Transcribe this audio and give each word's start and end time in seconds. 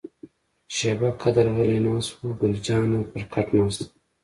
شیبه 0.75 1.09
قدر 1.21 1.47
غلي 1.55 1.79
ناست 1.85 2.11
وو، 2.15 2.29
ګل 2.39 2.53
جانه 2.65 2.99
پر 3.11 3.23
کټ 3.33 3.47
ناسته 3.57 3.83
وه. 3.87 3.93